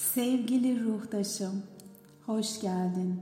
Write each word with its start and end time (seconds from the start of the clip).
Sevgili 0.00 0.84
ruhtaşım, 0.84 1.62
hoş 2.26 2.60
geldin. 2.60 3.20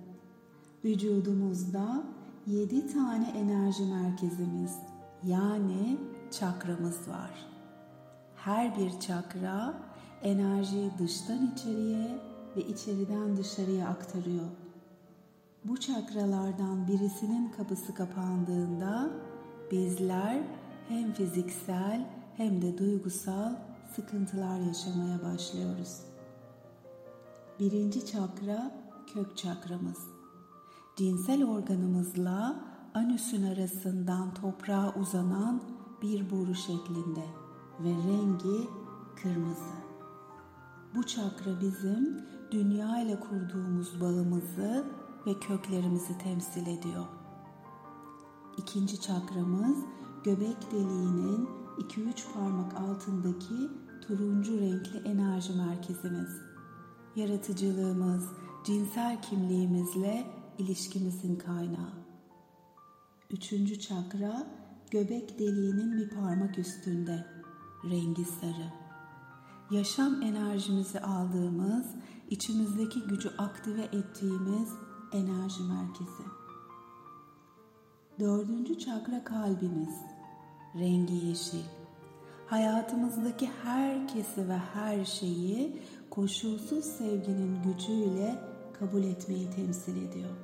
Vücudumuzda 0.85 2.03
yedi 2.47 2.93
tane 2.93 3.29
enerji 3.29 3.83
merkezimiz 3.85 4.77
yani 5.25 5.99
çakramız 6.31 7.09
var. 7.09 7.47
Her 8.37 8.79
bir 8.79 9.01
çakra 9.01 9.75
enerjiyi 10.23 10.91
dıştan 10.99 11.53
içeriye 11.53 12.19
ve 12.57 12.61
içeriden 12.61 13.37
dışarıya 13.37 13.89
aktarıyor. 13.89 14.49
Bu 15.65 15.81
çakralardan 15.81 16.89
birisinin 16.89 17.53
kapısı 17.57 17.95
kapandığında 17.95 19.11
bizler 19.71 20.43
hem 20.89 21.13
fiziksel 21.13 22.07
hem 22.37 22.63
de 22.63 22.79
duygusal 22.79 23.53
sıkıntılar 23.97 24.61
yaşamaya 24.61 25.23
başlıyoruz. 25.23 26.18
Birinci 27.61 28.07
çakra 28.07 28.73
kök 29.15 29.37
çakramız. 29.37 29.99
Cinsel 30.97 31.45
organımızla 31.45 32.65
anüsün 32.95 33.43
arasından 33.43 34.35
toprağa 34.35 34.95
uzanan 35.01 35.63
bir 36.03 36.31
boru 36.31 36.55
şeklinde 36.55 37.25
ve 37.81 37.89
rengi 37.89 38.69
kırmızı. 39.23 39.79
Bu 40.95 41.07
çakra 41.07 41.61
bizim 41.61 42.21
dünya 42.51 43.03
ile 43.03 43.21
kurduğumuz 43.21 44.01
bağımızı 44.01 44.85
ve 45.27 45.41
köklerimizi 45.41 46.19
temsil 46.19 46.67
ediyor. 46.67 47.07
İkinci 48.57 49.01
çakramız 49.01 49.79
göbek 50.25 50.73
deliğinin 50.73 51.49
2-3 51.79 52.33
parmak 52.35 52.75
altındaki 52.75 53.71
turuncu 54.07 54.61
renkli 54.61 54.99
enerji 55.09 55.53
merkezimiz 55.53 56.48
yaratıcılığımız, 57.17 58.29
cinsel 58.65 59.23
kimliğimizle 59.23 60.27
ilişkimizin 60.59 61.37
kaynağı. 61.37 61.93
Üçüncü 63.31 63.81
çakra 63.81 64.47
göbek 64.91 65.39
deliğinin 65.39 65.97
bir 65.99 66.09
parmak 66.11 66.59
üstünde, 66.59 67.27
rengi 67.85 68.25
sarı. 68.25 68.73
Yaşam 69.71 70.23
enerjimizi 70.23 71.01
aldığımız, 71.01 71.87
içimizdeki 72.31 73.01
gücü 73.03 73.29
aktive 73.39 73.83
ettiğimiz 73.83 74.73
enerji 75.13 75.63
merkezi. 75.63 76.23
Dördüncü 78.21 78.79
çakra 78.79 79.25
kalbimiz, 79.25 79.95
rengi 80.75 81.27
yeşil. 81.27 81.65
Hayatımızdaki 82.47 83.51
herkesi 83.65 84.49
ve 84.49 84.57
her 84.75 85.05
şeyi 85.05 85.83
koşulsuz 86.11 86.85
sevginin 86.85 87.63
gücüyle 87.63 88.39
kabul 88.79 89.03
etmeyi 89.03 89.51
temsil 89.51 90.09
ediyor. 90.09 90.35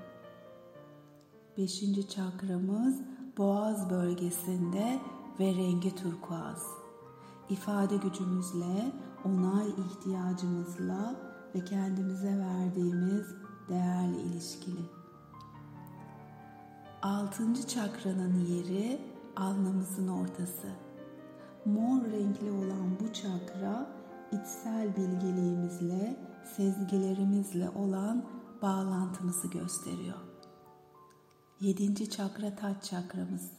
Beşinci 1.59 2.09
çakramız 2.09 3.01
boğaz 3.39 3.91
bölgesinde 3.91 5.01
ve 5.41 5.55
rengi 5.55 5.95
turkuaz. 5.95 6.63
İfade 7.51 7.97
gücümüzle, 7.97 8.93
onay 9.25 9.69
ihtiyacımızla 9.69 11.17
ve 11.55 11.65
kendimize 11.65 12.39
verdiğimiz 12.39 13.27
değerle 13.69 14.23
ilişkili. 14.23 14.81
Altıncı 17.03 17.67
çakranın 17.67 18.41
yeri 18.41 19.01
alnımızın 19.37 20.09
ortası. 20.09 20.69
Mor 21.65 22.05
renkli 22.05 22.51
olan 22.51 22.99
bu 23.01 23.13
çakra 23.13 24.04
içsel 24.33 24.97
bilgeliğimizle, 24.97 26.17
sezgilerimizle 26.57 27.71
olan 27.71 28.25
bağlantımızı 28.63 29.49
gösteriyor. 29.49 30.19
Yedinci 31.61 32.11
çakra 32.11 32.57
taç 32.57 32.85
çakramız. 32.85 33.51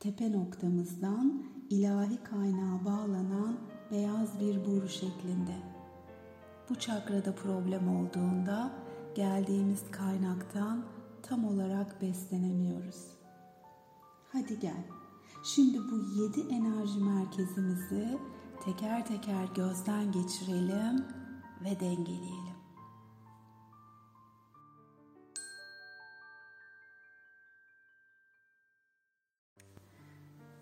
Tepe 0.00 0.32
noktamızdan 0.32 1.42
ilahi 1.70 2.24
kaynağa 2.24 2.84
bağlanan 2.84 3.58
beyaz 3.90 4.40
bir 4.40 4.66
boru 4.66 4.88
şeklinde. 4.88 5.56
Bu 6.70 6.74
çakrada 6.74 7.34
problem 7.34 7.96
olduğunda 7.96 8.72
geldiğimiz 9.14 9.90
kaynaktan 9.90 10.84
tam 11.22 11.44
olarak 11.44 12.02
beslenemiyoruz. 12.02 13.06
Hadi 14.32 14.60
gel. 14.60 14.84
Şimdi 15.44 15.78
bu 15.78 16.22
yedi 16.22 16.54
enerji 16.54 16.98
merkezimizi 16.98 18.18
teker 18.64 19.06
teker 19.06 19.44
gözden 19.54 20.12
geçirelim 20.12 21.04
ve 21.64 21.80
dengeleyelim. 21.80 22.54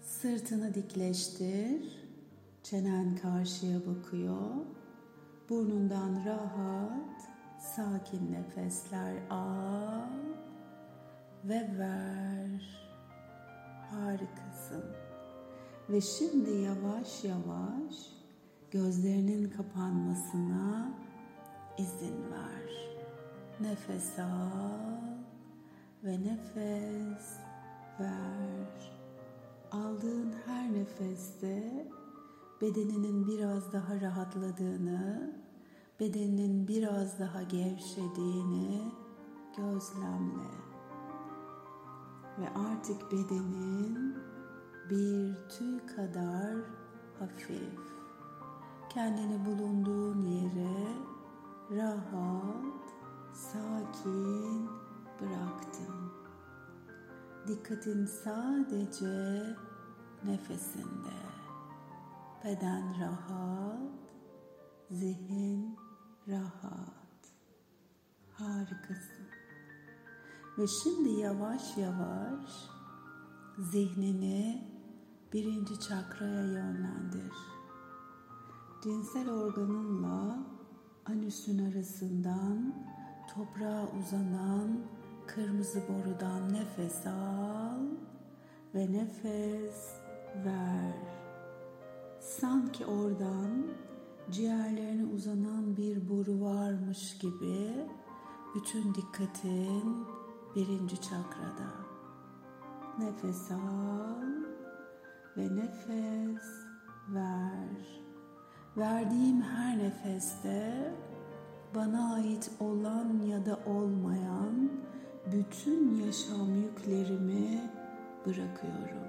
Sırtını 0.00 0.74
dikleştir. 0.74 2.02
Çenen 2.62 3.16
karşıya 3.16 3.78
bakıyor. 3.86 4.50
Burnundan 5.48 6.24
rahat, 6.26 7.28
sakin 7.58 8.32
nefesler 8.32 9.16
al 9.30 10.08
ve 11.44 11.78
ver. 11.78 12.78
Harikasın. 13.90 15.12
Ve 15.92 16.00
şimdi 16.00 16.50
yavaş 16.50 17.25
yavaş 17.25 17.94
gözlerinin 18.70 19.50
kapanmasına 19.50 20.94
izin 21.78 22.30
ver. 22.30 22.98
Nefes 23.60 24.19
al 24.19 25.02
ve 26.04 26.12
nefes 26.12 27.38
ver. 28.00 28.92
Aldığın 29.72 30.34
her 30.47 30.72
nefeste 30.72 31.86
bedeninin 32.60 33.26
biraz 33.26 33.72
daha 33.72 34.00
rahatladığını, 34.00 35.36
bedeninin 36.00 36.69
biraz 36.69 37.19
daha 37.19 37.42
gevşediğini 37.42 38.92
gözlemle. 39.56 40.52
Ve 42.38 42.48
artık 42.48 43.12
bedenin 43.12 44.31
bir 44.91 45.48
tüy 45.48 45.87
kadar 45.97 46.56
hafif. 47.19 47.81
Kendini 48.88 49.44
bulunduğun 49.47 50.22
yere 50.22 50.94
rahat, 51.70 52.94
sakin 53.32 54.69
bıraktın. 55.20 56.12
Dikkatin 57.48 58.06
sadece 58.06 59.47
nefesinde. 60.25 61.16
Beden 62.44 63.00
rahat, 63.00 63.78
zihin 64.91 65.76
rahat. 66.28 66.93
Harikasın. 68.32 69.26
Ve 70.59 70.66
şimdi 70.66 71.09
yavaş 71.09 71.76
yavaş 71.76 72.50
zihnini 73.59 74.72
birinci 75.32 75.81
çakraya 75.81 76.43
yönlendir. 76.43 77.32
Cinsel 78.82 79.31
organınla 79.31 80.38
anüsün 81.04 81.70
arasından 81.70 82.75
toprağa 83.34 83.88
uzanan 84.00 84.78
kırmızı 85.26 85.82
borudan 85.88 86.53
nefes 86.53 87.06
al 87.06 87.87
ve 88.75 88.93
nefes 88.93 89.97
ver. 90.44 90.94
Sanki 92.20 92.87
oradan 92.87 93.66
ciğerlerine 94.31 95.06
uzanan 95.06 95.76
bir 95.76 96.09
boru 96.09 96.40
varmış 96.40 97.19
gibi 97.19 97.87
bütün 98.55 98.94
dikkatin 98.94 100.06
birinci 100.56 101.00
çakrada. 101.00 101.73
Nefes 102.99 103.50
al 103.50 104.42
ve 105.37 105.56
nefes 105.56 106.44
ver. 107.08 108.02
Verdiğim 108.76 109.43
her 109.43 109.79
nefeste 109.79 110.93
bana 111.75 112.14
ait 112.14 112.50
olan 112.61 113.23
ya 113.26 113.46
da 113.46 113.58
olmayan 113.67 114.70
bütün 115.32 115.94
yaşam 116.06 116.55
yüklerimi 116.55 117.70
bırakıyorum. 118.26 119.08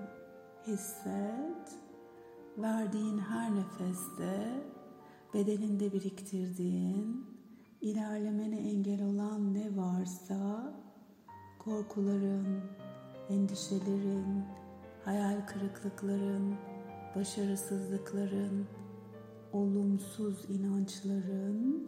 Hisset. 0.68 1.80
Verdiğin 2.58 3.18
her 3.18 3.56
nefeste 3.56 4.64
bedeninde 5.34 5.94
biriktirdiğin, 5.94 7.26
ilerlemene 7.82 8.58
engel 8.58 9.04
olan 9.04 9.54
ne 9.54 9.78
varsa 9.78 10.74
korkuların, 11.60 12.62
endişelerin, 13.30 14.44
hayal 15.06 15.46
kırıklıkların, 15.48 16.56
başarısızlıkların, 17.16 18.68
olumsuz 19.54 20.50
inançların 20.50 21.88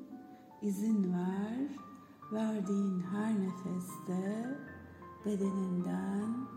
izin 0.61 1.13
ver. 1.13 1.85
Verdiğin 2.31 3.01
her 3.01 3.33
nefeste 3.33 4.57
bedeninden 5.25 6.47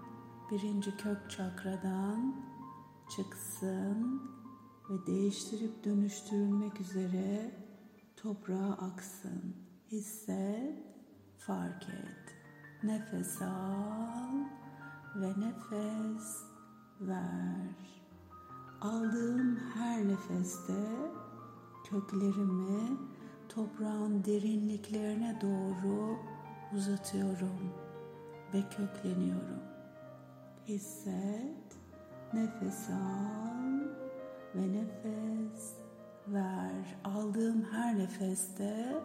birinci 0.51 0.97
kök 0.97 1.31
çakradan 1.31 2.37
çıksın 3.17 4.23
ve 4.91 5.07
değiştirip 5.07 5.85
dönüştürülmek 5.85 6.81
üzere 6.81 7.51
toprağa 8.17 8.73
aksın. 8.73 9.57
Hisset, 9.93 10.79
fark 11.39 11.83
et. 11.83 12.37
Nefes 12.83 13.43
al 13.43 14.35
ve 15.17 15.29
nefes 15.29 16.48
ver. 17.01 17.77
Aldığım 18.81 19.57
her 19.75 20.09
nefeste 20.09 20.73
köklerimi 21.85 22.99
toprağın 23.49 24.25
derinliklerine 24.25 25.39
doğru 25.41 26.17
uzatıyorum 26.77 27.73
ve 28.55 28.63
kökleniyorum. 28.77 29.63
Hisset, 30.69 31.79
nefes 32.35 32.91
al 32.91 33.81
ve 34.55 34.73
nefes 34.73 35.73
ver. 36.29 36.97
Aldığım 37.05 37.65
her 37.73 37.99
nefeste 37.99 39.03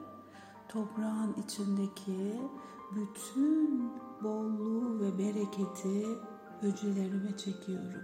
toprağın 0.70 1.34
içindeki 1.34 2.42
bütün 2.96 3.92
bolluğu 4.24 5.00
ve 5.00 5.18
bereketi 5.18 6.08
hücrelerime 6.64 7.38
çekiyorum. 7.38 8.04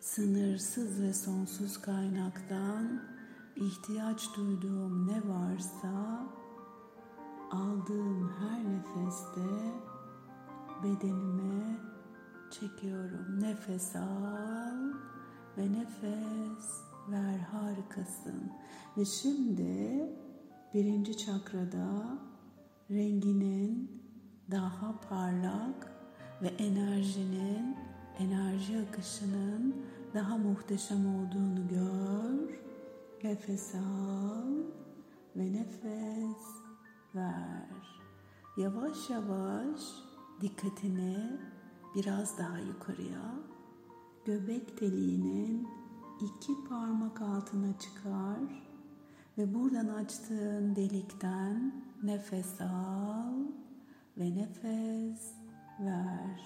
Sınırsız 0.00 1.02
ve 1.02 1.14
sonsuz 1.14 1.80
kaynaktan 1.80 3.02
ihtiyaç 3.56 4.36
duyduğum 4.36 5.08
ne 5.08 5.28
varsa 5.28 6.26
aldığım 7.50 8.32
her 8.38 8.64
nefeste 8.64 9.40
bedenime 10.82 11.78
çekiyorum. 12.50 13.40
Nefes 13.40 13.96
al 13.96 14.92
ve 15.58 15.72
nefes 15.72 16.82
ver 17.10 17.38
harikasın. 17.38 18.52
Ve 18.96 19.04
şimdi 19.04 20.06
birinci 20.74 21.16
çakrada 21.16 22.18
renginin 22.90 24.02
daha 24.50 25.00
parlak 25.00 25.92
ve 26.42 26.48
enerjinin, 26.48 27.76
enerji 28.18 28.78
akışının 28.78 29.76
daha 30.14 30.36
muhteşem 30.36 31.06
olduğunu 31.06 31.68
gör. 31.68 32.62
Nefes 33.24 33.74
al 33.74 34.52
ve 35.36 35.52
nefes 35.52 36.46
ver. 37.14 38.02
Yavaş 38.56 39.10
yavaş 39.10 39.80
dikkatini 40.40 41.40
biraz 41.94 42.38
daha 42.38 42.58
yukarıya 42.58 43.34
göbek 44.24 44.80
deliğinin 44.80 45.68
iki 46.20 46.68
parmak 46.68 47.22
altına 47.22 47.78
çıkar 47.78 48.62
ve 49.38 49.54
buradan 49.54 49.88
açtığın 49.88 50.76
delikten 50.76 51.74
nefes 52.02 52.60
al 52.60 53.34
ve 54.18 54.34
nefes 54.34 55.41
ver. 55.80 56.40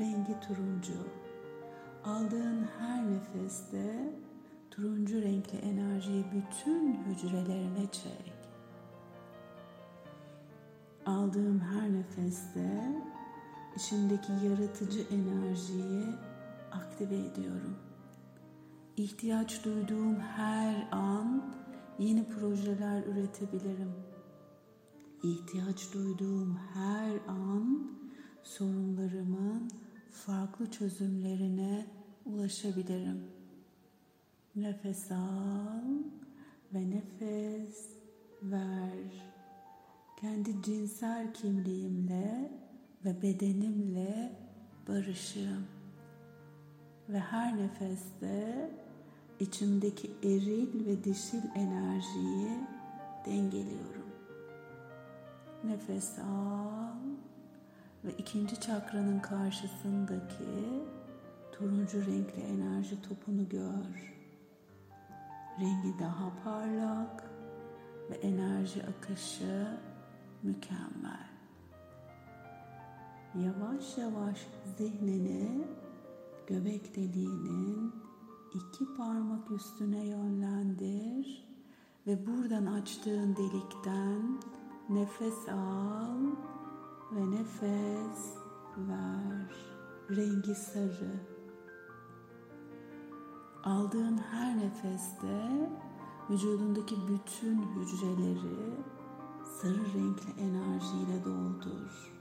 Rengi 0.00 0.40
turuncu. 0.40 1.06
Aldığın 2.04 2.68
her 2.78 3.10
nefeste 3.10 4.14
turuncu 4.70 5.22
renkli 5.22 5.58
enerjiyi 5.58 6.24
bütün 6.32 7.04
hücrelerine 7.04 7.90
çek. 7.92 8.32
Aldığım 11.06 11.60
her 11.60 11.92
nefeste 11.92 13.02
içimdeki 13.76 14.32
yaratıcı 14.32 15.00
enerjiyi 15.00 16.04
aktive 16.72 17.18
ediyorum. 17.18 17.76
İhtiyaç 18.96 19.64
duyduğum 19.64 20.20
her 20.20 20.88
an 20.92 21.54
yeni 21.98 22.26
projeler 22.28 23.02
üretebilirim. 23.02 23.92
İhtiyaç 25.22 25.94
duyduğum 25.94 26.58
her 26.74 27.10
an 27.28 27.90
sorunlarımın 28.46 29.70
farklı 30.10 30.70
çözümlerine 30.70 31.86
ulaşabilirim. 32.26 33.24
Nefes 34.56 35.12
al 35.12 35.82
ve 36.74 36.90
nefes 36.90 37.88
ver. 38.42 39.26
Kendi 40.20 40.62
cinsel 40.62 41.34
kimliğimle 41.34 42.50
ve 43.04 43.22
bedenimle 43.22 44.32
barışım. 44.88 45.66
Ve 47.08 47.18
her 47.18 47.56
nefeste 47.56 48.70
içimdeki 49.40 50.10
eril 50.22 50.86
ve 50.86 51.04
dişil 51.04 51.42
enerjiyi 51.54 52.50
dengeliyorum. 53.26 54.06
Nefes 55.64 56.18
al 56.18 57.15
ve 58.06 58.10
ikinci 58.18 58.60
çakranın 58.60 59.20
karşısındaki 59.20 60.82
turuncu 61.52 61.98
renkli 61.98 62.42
enerji 62.42 63.02
topunu 63.02 63.48
gör. 63.48 64.14
Rengi 65.60 65.98
daha 65.98 66.32
parlak 66.44 67.30
ve 68.10 68.14
enerji 68.14 68.82
akışı 68.82 69.78
mükemmel. 70.42 71.26
Yavaş 73.34 73.98
yavaş 73.98 74.46
zihnini 74.78 75.64
göbek 76.46 76.96
deliğinin 76.96 77.92
iki 78.54 78.96
parmak 78.96 79.50
üstüne 79.50 80.06
yönlendir 80.06 81.46
ve 82.06 82.26
buradan 82.26 82.66
açtığın 82.66 83.36
delikten 83.36 84.40
nefes 84.88 85.48
al 85.48 86.55
ve 87.12 87.30
nefes 87.30 88.34
ver. 88.78 89.56
Rengi 90.10 90.54
sarı. 90.54 91.20
Aldığın 93.64 94.18
her 94.18 94.58
nefeste 94.58 95.68
vücudundaki 96.30 96.96
bütün 97.08 97.62
hücreleri 97.62 98.74
sarı 99.60 99.84
renkli 99.94 100.42
enerjiyle 100.42 101.24
doldur. 101.24 102.12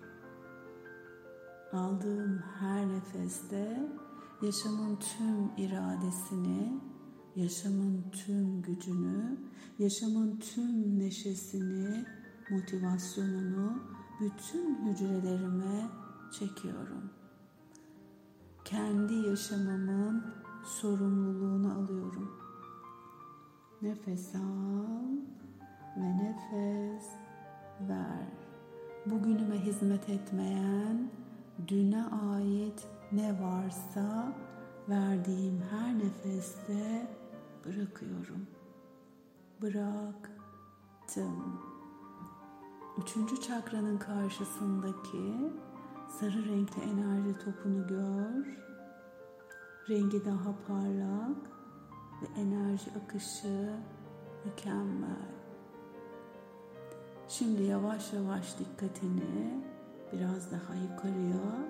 Aldığım 1.73 2.43
her 2.59 2.87
nefeste 2.89 3.89
yaşamın 4.41 4.95
tüm 4.95 5.65
iradesini, 5.65 6.81
yaşamın 7.35 8.05
tüm 8.11 8.61
gücünü, 8.61 9.37
yaşamın 9.79 10.39
tüm 10.39 10.99
neşesini, 10.99 12.05
motivasyonunu 12.49 13.94
bütün 14.19 14.85
hücrelerime 14.85 15.89
çekiyorum. 16.31 17.09
Kendi 18.65 19.13
yaşamımın 19.13 20.25
sorumluluğunu 20.63 21.73
alıyorum. 21.73 22.31
Nefes 23.81 24.35
al 24.35 25.15
ve 25.97 26.17
nefes 26.17 27.05
ver. 27.89 28.27
Bugünüme 29.05 29.55
hizmet 29.55 30.09
etmeyen, 30.09 31.09
düne 31.67 32.05
ait 32.05 32.87
ne 33.11 33.41
varsa 33.41 34.33
verdiğim 34.89 35.61
her 35.71 35.99
nefeste 35.99 37.07
bırakıyorum. 37.65 38.47
Bıraktım. 39.61 40.45
Üçüncü 42.97 43.41
çakranın 43.41 43.97
karşısındaki 43.97 45.51
sarı 46.19 46.45
renkli 46.45 46.81
enerji 46.81 47.39
topunu 47.45 47.87
gör. 47.87 48.45
Rengi 49.89 50.25
daha 50.25 50.55
parlak 50.67 51.37
ve 52.21 52.41
enerji 52.41 52.91
akışı 53.03 53.79
mükemmel. 54.45 55.35
Şimdi 57.27 57.63
yavaş 57.63 58.13
yavaş 58.13 58.59
dikkatini 58.59 59.63
biraz 60.13 60.51
daha 60.51 60.75
yukarıya 60.75 61.65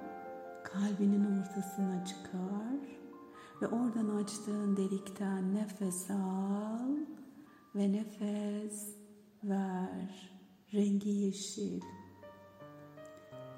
kalbinin 0.63 1.41
ortasına 1.41 2.05
çıkar 2.05 2.79
ve 3.61 3.67
oradan 3.67 4.15
açtığın 4.15 4.77
delikten 4.77 5.55
nefes 5.55 6.11
al 6.11 6.89
ve 7.75 7.91
nefes 7.91 8.95
ver. 9.43 10.34
Rengi 10.75 11.09
yeşil. 11.09 11.81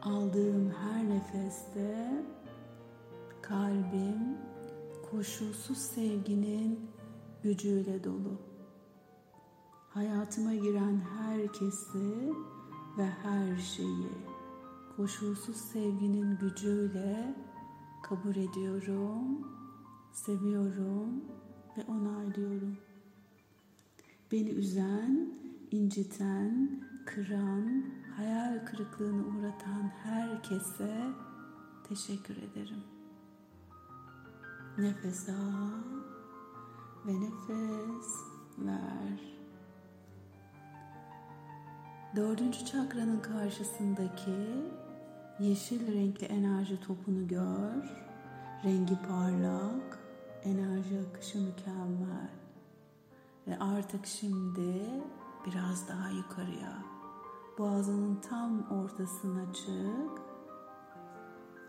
Aldığım 0.02 0.70
her 0.70 1.10
nefeste 1.10 2.24
kalbim 3.42 4.38
koşulsuz 5.12 5.78
sevginin 5.78 6.90
gücüyle 7.44 8.04
dolu. 8.04 8.42
hayatıma 9.90 10.56
giren 10.56 11.00
herkesi 11.00 12.34
ve 12.98 13.06
her 13.06 13.58
şeyi 13.58 14.12
koşulsuz 14.98 15.58
sevginin 15.58 16.38
gücüyle 16.38 17.36
kabul 18.04 18.36
ediyorum, 18.36 19.48
seviyorum 20.14 21.24
ve 21.78 21.84
onaylıyorum. 21.88 22.78
Beni 24.32 24.50
üzen, 24.50 25.34
inciten, 25.72 26.82
kıran, 27.08 27.84
hayal 28.18 28.66
kırıklığına 28.66 29.24
uğratan 29.24 29.92
herkese 30.04 31.10
teşekkür 31.90 32.38
ederim. 32.38 32.84
Nefes 34.78 35.30
al 35.30 35.84
ve 37.06 37.14
nefes 37.22 38.14
ver. 38.58 39.38
Dördüncü 42.16 42.66
çakranın 42.66 43.20
karşısındaki 43.20 44.66
yeşil 45.40 45.94
renkli 45.94 46.26
enerji 46.26 46.80
topunu 46.80 47.28
gör. 47.28 47.84
Rengi 48.64 49.02
parlak, 49.08 50.00
enerji 50.44 51.00
akışı 51.10 51.38
mükemmel. 51.38 52.30
Ve 53.48 53.60
artık 53.60 54.06
şimdi 54.06 54.84
biraz 55.46 55.88
daha 55.88 56.10
yukarıya. 56.10 56.97
Boğazının 57.58 58.16
tam 58.16 58.72
ortasına 58.72 59.54
çık. 59.54 60.22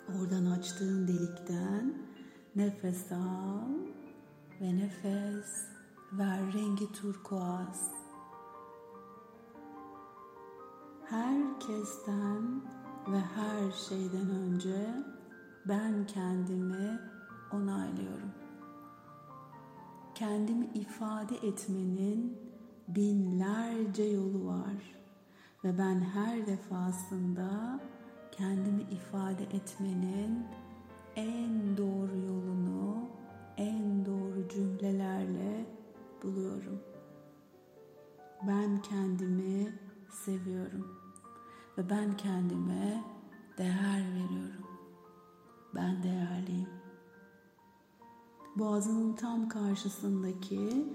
Oradan 0.08 0.46
açtığın 0.46 1.08
delikten 1.08 1.94
nefes 2.56 3.12
al 3.12 3.68
ve 4.60 4.76
nefes 4.76 5.64
ver 6.12 6.52
rengi 6.52 6.92
turkuaz. 6.92 7.90
Herkesten 11.04 12.62
ve 13.12 13.20
her 13.20 13.70
şeyden 13.88 14.30
önce 14.30 15.04
ben 15.68 16.06
kendimi 16.06 17.00
onaylıyorum. 17.52 18.32
Kendimi 20.14 20.66
ifade 20.66 21.36
etmenin 21.36 22.38
binlerce 22.88 24.02
yolu 24.04 24.46
var 24.46 24.97
ve 25.64 25.78
ben 25.78 26.00
her 26.00 26.46
defasında 26.46 27.80
kendimi 28.30 28.82
ifade 28.82 29.42
etmenin 29.44 30.46
en 31.16 31.76
doğru 31.76 32.16
yolunu 32.16 33.08
en 33.56 34.06
doğru 34.06 34.48
cümlelerle 34.48 35.66
buluyorum. 36.22 36.80
Ben 38.46 38.82
kendimi 38.82 39.72
seviyorum 40.10 40.98
ve 41.78 41.90
ben 41.90 42.16
kendime 42.16 43.04
değer 43.58 44.04
veriyorum. 44.14 44.66
Ben 45.74 46.02
değerliyim. 46.02 46.68
Boğazının 48.56 49.16
tam 49.16 49.48
karşısındaki 49.48 50.86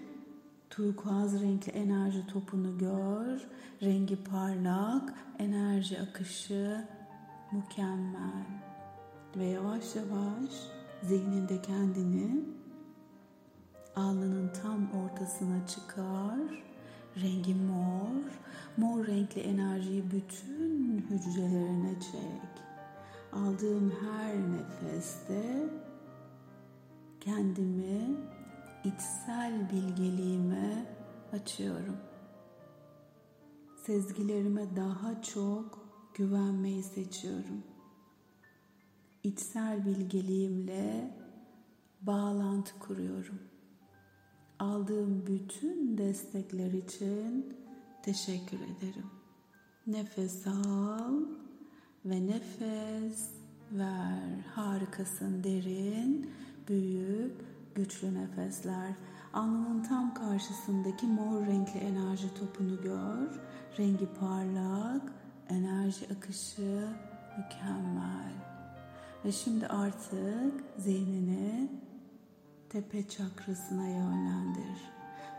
turkuaz 0.76 1.42
renkli 1.42 1.72
enerji 1.72 2.28
topunu 2.28 2.78
gör. 2.78 3.48
Rengi 3.84 4.24
parlak, 4.24 5.14
enerji 5.40 6.02
akışı 6.02 6.88
mükemmel. 7.52 8.46
Ve 9.36 9.46
yavaş 9.46 9.96
yavaş 9.96 10.52
zihninde 11.04 11.62
kendini 11.62 12.46
alnının 13.96 14.52
tam 14.62 14.92
ortasına 14.92 15.68
çıkar. 15.68 16.64
Rengi 17.22 17.56
mor. 17.56 18.32
Mor 18.78 19.08
renkli 19.08 19.42
enerjiyi 19.42 20.12
bütün 20.12 21.06
hücrelerine 21.10 22.00
çek. 22.00 22.64
Aldığım 23.34 23.94
her 24.02 24.36
nefeste 24.36 25.70
kendimi 27.20 28.18
içsel 28.84 29.70
bilgeliğime 29.70 30.96
açıyorum. 31.34 31.98
Sezgilerime 33.86 34.76
daha 34.76 35.22
çok 35.22 35.90
güvenmeyi 36.14 36.84
seçiyorum. 36.84 37.64
İçsel 39.24 39.86
bilgeliğimle 39.86 41.18
bağlantı 42.02 42.80
kuruyorum. 42.80 43.40
Aldığım 44.60 45.28
bütün 45.28 45.98
destekler 45.98 46.72
için 46.72 47.58
teşekkür 48.04 48.58
ederim. 48.58 49.06
Nefes 49.88 50.48
al 50.48 51.14
ve 52.06 52.28
nefes 52.28 53.30
ver. 53.72 54.40
Harikasın 54.56 55.44
derin, 55.44 56.32
büyük, 56.68 57.53
güçlü 57.76 58.16
nefesler. 58.16 58.94
Alnının 59.34 59.84
tam 59.84 60.14
karşısındaki 60.14 61.06
mor 61.06 61.46
renkli 61.46 61.80
enerji 61.80 62.34
topunu 62.34 62.82
gör. 62.82 63.42
Rengi 63.80 64.14
parlak, 64.20 65.02
enerji 65.50 66.08
akışı 66.18 66.88
mükemmel. 67.38 68.34
Ve 69.26 69.32
şimdi 69.32 69.68
artık 69.68 70.64
zihnini 70.78 71.72
tepe 72.70 73.08
çakrasına 73.08 73.88
yönlendir. 73.88 74.94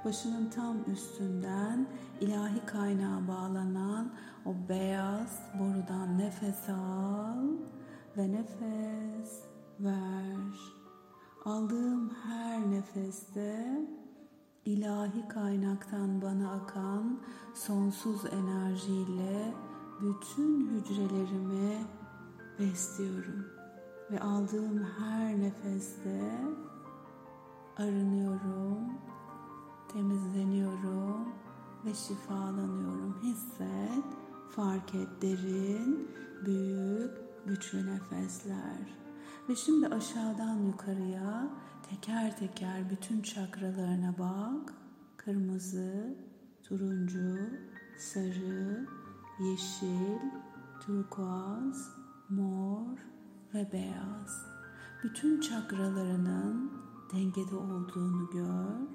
Başının 0.04 0.50
tam 0.50 0.76
üstünden 0.92 1.86
ilahi 2.20 2.66
kaynağa 2.66 3.28
bağlanan 3.28 4.12
o 4.46 4.68
beyaz 4.68 5.40
borudan 5.58 6.18
nefes 6.18 6.68
al 6.68 7.48
ve 8.16 8.32
nefes 8.32 9.42
ver. 9.80 10.83
Aldığım 11.44 12.10
her 12.10 12.70
nefeste 12.70 13.86
ilahi 14.64 15.28
kaynaktan 15.28 16.22
bana 16.22 16.52
akan 16.52 17.20
sonsuz 17.54 18.24
enerjiyle 18.24 19.54
bütün 20.00 20.68
hücrelerimi 20.68 21.86
besliyorum 22.58 23.46
ve 24.10 24.20
aldığım 24.20 24.84
her 24.98 25.40
nefeste 25.40 26.38
arınıyorum, 27.76 28.78
temizleniyorum 29.92 31.28
ve 31.84 31.94
şifalanıyorum. 31.94 33.16
Hisset, 33.22 34.04
fark 34.50 34.94
et 34.94 35.08
derin, 35.22 36.08
büyük, 36.46 37.10
güçlü 37.46 37.86
nefesler. 37.86 39.03
Ve 39.48 39.56
şimdi 39.56 39.88
aşağıdan 39.88 40.54
yukarıya 40.54 41.48
teker 41.90 42.36
teker 42.38 42.90
bütün 42.90 43.22
çakralarına 43.22 44.14
bak. 44.18 44.74
Kırmızı, 45.16 46.16
turuncu, 46.62 47.38
sarı, 47.98 48.86
yeşil, 49.40 50.18
turkuaz, 50.80 51.88
mor 52.28 52.98
ve 53.54 53.72
beyaz. 53.72 54.46
Bütün 55.04 55.40
çakralarının 55.40 56.72
dengede 57.12 57.56
olduğunu 57.56 58.30
gör. 58.30 58.88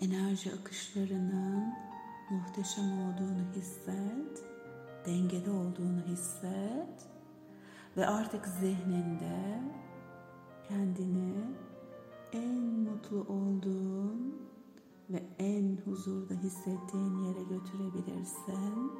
Enerji 0.00 0.52
akışlarının 0.60 1.74
muhteşem 2.30 2.92
olduğunu 2.92 3.52
hisset. 3.56 4.44
Dengede 5.06 5.50
olduğunu 5.50 6.00
hisset. 6.06 7.17
Ve 7.96 8.06
artık 8.06 8.46
zihninde 8.46 9.62
kendini 10.68 11.34
en 12.32 12.64
mutlu 12.64 13.20
olduğun 13.20 14.36
ve 15.10 15.22
en 15.38 15.78
huzurda 15.84 16.34
hissettiğin 16.34 17.16
yere 17.16 17.42
götürebilirsin. 17.42 18.92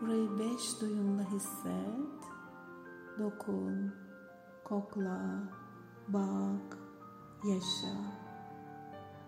Burayı 0.00 0.38
beş 0.38 0.80
duyunla 0.80 1.30
hisset. 1.30 2.24
Dokun, 3.18 3.94
kokla, 4.64 5.52
bak, 6.08 6.78
yaşa. 7.44 7.96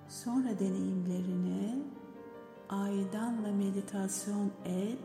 Sonra 0.09 0.59
deneyimlerini 0.59 1.83
aydanla 2.69 3.53
meditasyon 3.53 4.51
et 4.65 4.99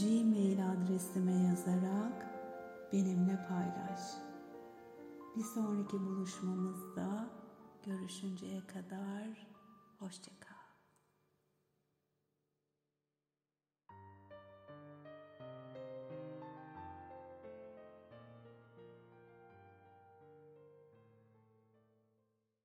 gmail 0.00 0.70
adresime 0.72 1.32
yazarak 1.32 2.31
benimle 2.92 3.46
paylaş. 3.48 4.00
Bir 5.36 5.42
sonraki 5.42 6.00
buluşmamızda 6.00 7.30
görüşünceye 7.86 8.66
kadar 8.66 9.46
hoşçakal. 9.98 10.51